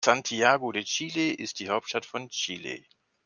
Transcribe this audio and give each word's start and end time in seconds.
Santiago 0.03 0.71
de 0.71 0.81
Chile 0.83 1.29
ist 1.31 1.59
die 1.59 1.69
Hauptstadt 1.69 2.07
von 2.07 2.27
Chile. 2.29 2.83